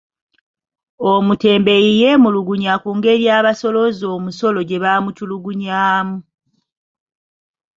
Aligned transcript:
Omutembeeyi 1.11 1.91
yeemulugunya 2.01 2.73
ku 2.83 2.89
ngeri 2.97 3.25
abasoolooza 3.37 4.05
omusolo 4.17 4.59
gye 4.69 4.81
bamutulugunyaamu. 4.83 6.17